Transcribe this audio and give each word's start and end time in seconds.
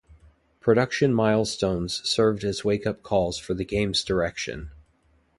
Production 0.59 1.13
milestones 1.13 2.01
served 2.09 2.43
as 2.43 2.65
wake-up 2.65 3.03
calls 3.03 3.37
for 3.37 3.53
the 3.53 3.63
game's 3.63 4.03
direction. 4.03 4.71